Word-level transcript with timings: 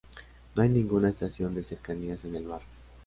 No 0.55 0.63
hay 0.63 0.69
ninguna 0.69 1.09
estación 1.09 1.53
de 1.53 1.63
Cercanías 1.63 2.25
en 2.25 2.33
el 2.35 2.47
barrio. 2.47 2.65